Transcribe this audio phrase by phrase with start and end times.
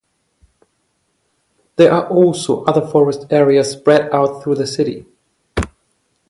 [1.75, 5.05] There are also other forest areas spread out through the city.